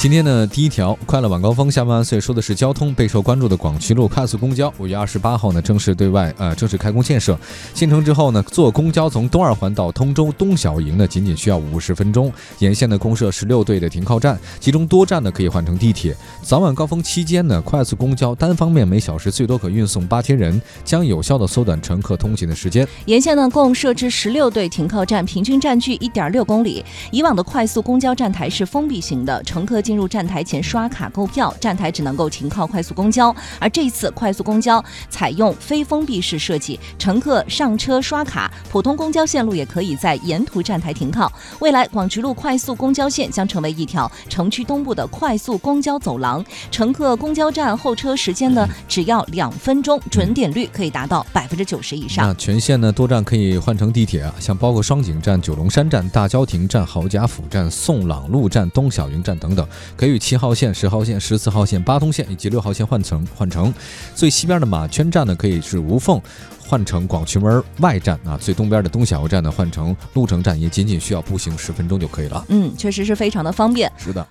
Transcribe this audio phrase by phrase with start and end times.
[0.00, 7.38] 今天呢，第一条快乐晚高峰下班万岁说的是交通备受关注的广渠路快速公交，五月二十八号呢正式对外呃正式开工建设。
[7.74, 12.32] 建成之后呢，坐公交从东二环到通州东小营呢，仅仅需要五十分钟。
[12.60, 16.16] 沿线呢共设十六对的停靠站，其中多站呢可以换成地铁。
[16.40, 22.88] 早晚高峰期间呢，快速公交单方面每小时最多可运送八千人，将有效的缩短乘客通勤的时间。
[23.04, 26.82] 沿线呢共设置十六对停靠站，平均占距一点六公里。
[27.10, 33.34] 以往的快速公交站台是封闭型的，乘客进入站台前刷卡购票，站台只能够停靠快速公交。
[33.58, 41.32] 而这一次快速公交采用非封闭式设计，乘客上车刷卡，普通公交线路也可以在沿途站台停靠。
[41.58, 52.28] 未来广渠路快速公交线将成为一条城区东部的快速公交走廊，乘客公交站候车时间呢只要两分钟，准点率可以达到百分之九十以上。
[52.28, 63.72] 那全线呢多站可以换乘地铁啊，像包括双井站、九龙山站、大郊亭站、郝家府站、宋朗路站、东小营站等等，可以与七号线、十号线、十四号线、八通线以及六号线换乘换乘。
[64.14, 66.20] 最西边的马圈站呢，可以是无缝
[66.58, 72.44] 换乘广渠门外站啊；最东边的东小营站呢，换乘鹿城站，也仅仅需要步行十分钟就可以了。
[72.48, 73.90] 嗯，确实是非常的方便。
[73.96, 74.26] 是的。